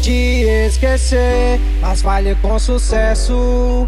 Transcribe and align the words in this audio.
te 0.00 0.44
esquecer, 0.66 1.60
mas 1.80 2.02
falhe 2.02 2.34
com 2.36 2.58
sucesso. 2.58 3.86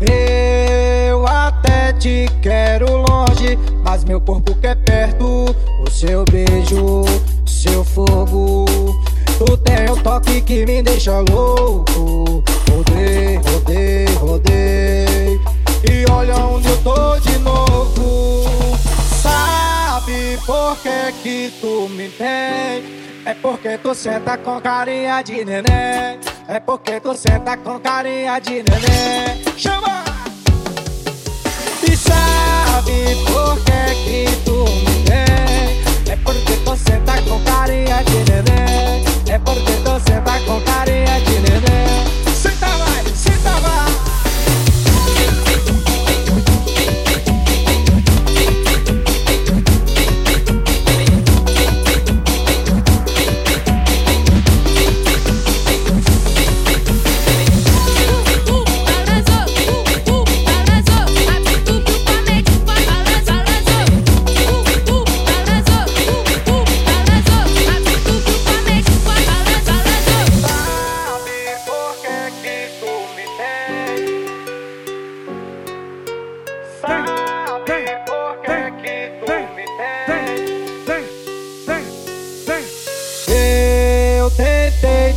Eu 0.00 1.26
até 1.26 1.92
te 1.92 2.26
quero 2.40 2.86
longe, 2.96 3.58
mas 3.84 4.04
meu 4.04 4.20
corpo 4.20 4.54
quer 4.56 4.76
perto. 4.76 5.54
O 5.84 5.90
seu 5.90 6.24
beijo, 6.24 7.02
seu 7.46 7.84
fogo. 7.84 8.64
Tu 9.38 9.56
tem 9.58 9.90
um 9.90 9.96
toque 9.96 10.40
que 10.40 10.64
me 10.66 10.82
deixa 10.82 11.20
louco. 11.30 12.17
Por 20.46 20.76
que 20.82 21.12
que 21.22 21.52
tu 21.60 21.88
me 21.88 22.08
tem? 22.08 22.98
É 23.24 23.34
porque 23.34 23.78
tu 23.78 23.94
senta 23.94 24.38
com 24.38 24.60
carinha 24.60 25.22
de 25.22 25.44
neném. 25.44 26.18
É 26.48 26.60
porque 26.60 27.00
tu 27.00 27.14
senta 27.14 27.56
com 27.56 27.78
carinha 27.78 28.38
de 28.38 28.62
neném. 28.62 29.58
Chama! 29.58 29.87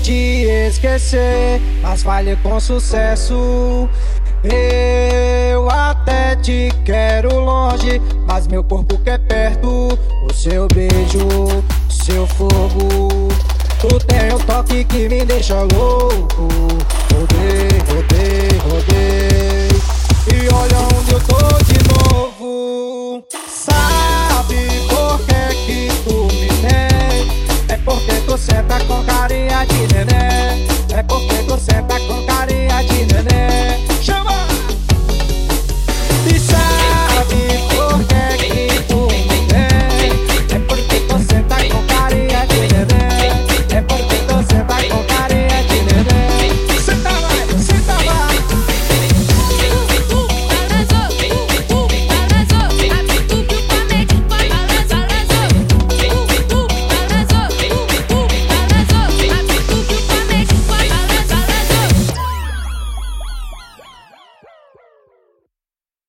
Te 0.01 0.45
esquecer, 0.67 1.61
mas 1.81 2.03
falhei 2.03 2.35
com 2.37 2.59
sucesso. 2.59 3.87
Eu 4.43 5.69
até 5.69 6.35
te 6.37 6.69
quero 6.83 7.39
longe, 7.39 8.01
mas 8.27 8.47
meu 8.47 8.63
corpo 8.63 8.97
quer 8.99 9.19
perto. 9.19 9.97
O 10.27 10.33
seu 10.33 10.67
beijo, 10.67 11.63
seu 11.89 12.25
fogo. 12.25 13.29
Tu 13.79 13.99
tem 14.05 14.33
um 14.33 14.39
toque 14.39 14.83
que 14.85 15.07
me 15.09 15.25
deixa 15.25 15.61
louco. 15.61 16.70